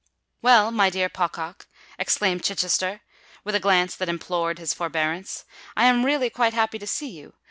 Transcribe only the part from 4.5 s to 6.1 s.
his forbearance, "I am